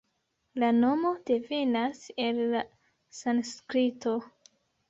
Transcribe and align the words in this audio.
La 0.63 0.69
nomo 0.77 1.11
devenas 1.31 2.01
el 2.29 2.41
la 2.55 2.65
sanskrito. 3.21 4.19